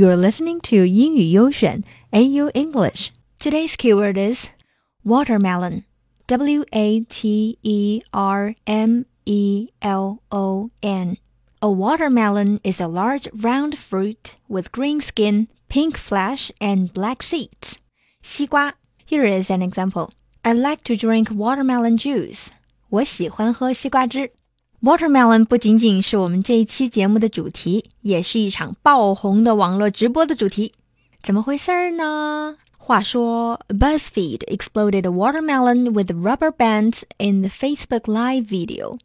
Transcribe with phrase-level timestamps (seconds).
[0.00, 3.10] You're listening to 英语优选 AU English.
[3.38, 4.48] Today's keyword is
[5.04, 5.84] watermelon.
[6.26, 11.18] W A T E R M E L O N.
[11.60, 17.76] A watermelon is a large round fruit with green skin, pink flesh, and black seeds.
[18.22, 18.72] 西瓜.
[19.04, 20.12] Here is an example.
[20.42, 22.46] I like to drink watermelon juice.
[22.88, 24.32] 我喜欢喝西瓜汁。
[24.81, 30.73] Watermelon 不仅仅是我们这一期节目的主题，也是一场爆红的网络直播的主题。
[31.23, 32.57] 怎么回事儿呢？
[32.77, 38.99] 话说，BuzzFeed exploded a watermelon with rubber bands in the Facebook Live video。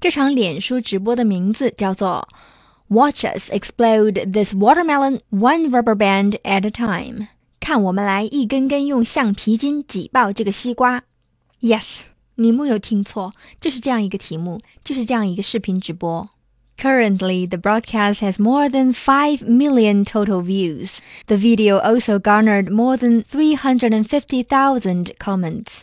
[0.00, 2.26] 这场脸书直播的名字叫做
[2.88, 7.28] “Watch us explode this watermelon one rubber band at a time”。
[7.60, 11.04] 看我们来一根根用橡皮筋挤爆这个西瓜。
[11.60, 12.00] Yes。
[12.36, 16.28] 你没有听错，就是这样一个题目，就是这样一个视频直播。
[16.78, 20.98] Currently, the broadcast has more than 5 million total views.
[21.26, 25.80] The video also garnered more than 350,000 comments.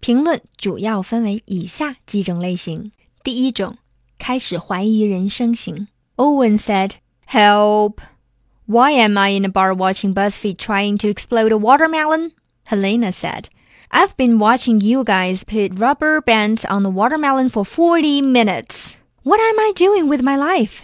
[0.00, 2.90] 评论主要分为以下几种类型。
[3.22, 3.76] 第一种，
[4.18, 5.86] 开始怀疑人生型。
[6.16, 6.94] Owen said,
[7.28, 7.98] "Help!
[8.66, 12.32] Why am I in a bar watching BuzzFeed trying to explode a watermelon?"
[12.66, 13.44] Helena said,
[13.91, 18.93] I've been watching you guys put rubber bands on the watermelon for 40 minutes.
[19.23, 20.81] What am I doing with my life?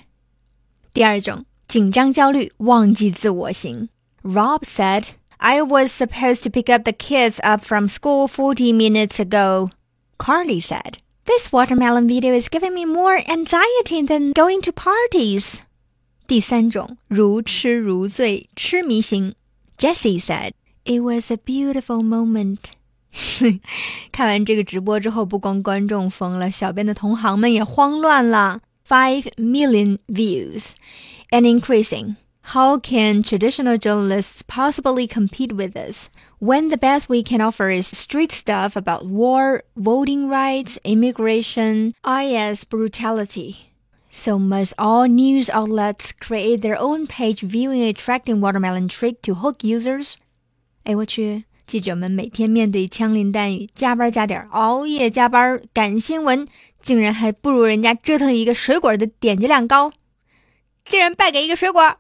[0.94, 3.90] 第二种，紧张焦虑，忘记自我型。
[4.24, 5.06] Rob said,
[5.38, 9.70] "I was supposed to pick up the kids up from school 40 minutes ago."
[10.18, 15.60] Carly said, "This watermelon video is giving me more anxiety than going to parties."
[16.28, 19.36] 第三种，如痴如醉，痴迷型。
[19.78, 20.52] Jesse said,
[20.84, 22.74] "It was a beautiful moment."
[24.13, 28.61] 看完这个直播之后，不光观众疯了，小编的同行们也慌乱了。
[28.89, 30.73] Five million views
[31.31, 32.17] and increasing.
[32.53, 37.89] How can traditional journalists possibly compete with us when the best we can offer is
[37.89, 43.73] street stuff about war, voting rights, immigration, IS brutality?
[44.09, 49.65] So must all news outlets create their own page viewing attracting watermelon trick to hook
[49.65, 50.15] users?
[50.85, 51.43] 哎，我去！
[51.72, 56.46] 记者们每天面对枪林弹雨，加班加点，熬夜加班赶新闻，
[56.82, 59.90] 竟然还不如人家折腾一个水果的点击量高，
[60.86, 61.96] 竟然败给一个水果。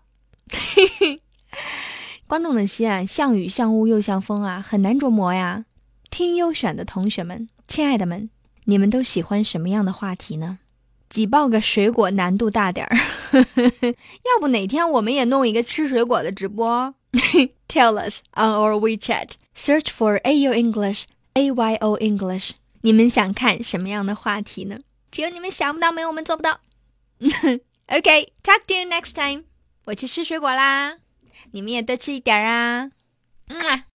[2.27, 5.63] 观众的心啊，像雨像雾又像风啊，很难琢磨呀。
[6.09, 8.29] 听优选的同学们，亲爱的们，
[8.65, 10.59] 你们都喜欢什么样的话题呢？
[11.07, 12.97] 挤爆个水果难度大点儿，
[13.39, 16.93] 要不哪天我们也弄一个吃水果的直播
[17.68, 19.32] ？Tell us on our WeChat.
[19.54, 22.52] Search for AU English, AYO English.
[22.82, 24.78] 你们想看什么样的话题呢？
[25.10, 26.60] 只有你们想不到，没有我们做不到。
[27.88, 29.44] okay, talk to you next time.
[29.84, 30.98] 我去吃水果啦，
[31.52, 32.90] 你们也多吃一点啊。
[33.48, 33.84] 嗯啊。